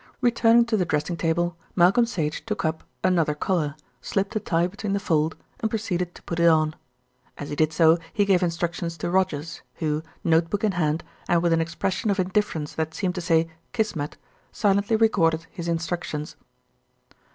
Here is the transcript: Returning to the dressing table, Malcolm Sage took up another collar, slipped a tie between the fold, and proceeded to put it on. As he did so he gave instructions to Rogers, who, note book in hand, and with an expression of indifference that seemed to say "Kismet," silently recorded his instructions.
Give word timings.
Returning 0.19 0.65
to 0.65 0.75
the 0.77 0.83
dressing 0.83 1.15
table, 1.15 1.55
Malcolm 1.75 2.07
Sage 2.07 2.43
took 2.47 2.65
up 2.65 2.83
another 3.03 3.35
collar, 3.35 3.75
slipped 4.01 4.35
a 4.35 4.39
tie 4.39 4.65
between 4.65 4.93
the 4.93 4.99
fold, 4.99 5.35
and 5.59 5.69
proceeded 5.69 6.15
to 6.15 6.23
put 6.23 6.39
it 6.39 6.47
on. 6.49 6.73
As 7.37 7.51
he 7.51 7.55
did 7.55 7.71
so 7.71 7.99
he 8.11 8.25
gave 8.25 8.41
instructions 8.41 8.97
to 8.97 9.11
Rogers, 9.11 9.61
who, 9.75 10.01
note 10.23 10.49
book 10.49 10.63
in 10.63 10.71
hand, 10.71 11.03
and 11.29 11.43
with 11.43 11.53
an 11.53 11.61
expression 11.61 12.09
of 12.09 12.19
indifference 12.19 12.73
that 12.73 12.95
seemed 12.95 13.13
to 13.13 13.21
say 13.21 13.47
"Kismet," 13.73 14.17
silently 14.51 14.95
recorded 14.95 15.45
his 15.51 15.67
instructions. 15.67 16.35